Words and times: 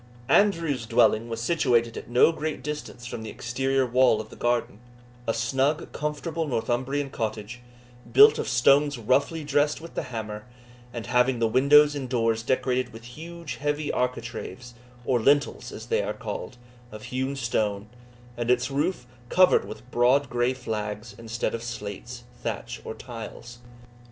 Andrew's 0.29 0.87
dwelling 0.87 1.29
was 1.29 1.39
situated 1.39 1.95
at 1.95 2.09
no 2.09 2.31
great 2.31 2.63
distance 2.63 3.05
from 3.05 3.21
the 3.21 3.29
exterior 3.29 3.85
wall 3.85 4.19
of 4.19 4.31
the 4.31 4.35
garden 4.35 4.79
a 5.27 5.31
snug 5.35 5.91
comfortable 5.91 6.47
Northumbrian 6.47 7.11
cottage, 7.11 7.61
built 8.11 8.39
of 8.39 8.47
stones 8.47 8.97
roughly 8.97 9.43
dressed 9.43 9.79
with 9.79 9.93
the 9.93 10.01
hammer, 10.09 10.47
and 10.91 11.05
having 11.05 11.37
the 11.37 11.47
windows 11.47 11.93
and 11.93 12.09
doors 12.09 12.41
decorated 12.41 12.91
with 12.91 13.03
huge 13.13 13.57
heavy 13.57 13.91
architraves, 13.91 14.73
or 15.05 15.19
lintels, 15.19 15.71
as 15.71 15.85
they 15.85 16.01
are 16.01 16.13
called, 16.15 16.57
of 16.91 17.03
hewn 17.03 17.35
stone, 17.35 17.87
and 18.35 18.49
its 18.49 18.71
roof 18.71 19.05
covered 19.29 19.65
with 19.65 19.91
broad 19.91 20.31
grey 20.31 20.55
flags, 20.55 21.13
instead 21.19 21.53
of 21.53 21.61
slates, 21.61 22.23
thatch, 22.41 22.81
or 22.83 22.95
tiles. 22.95 23.59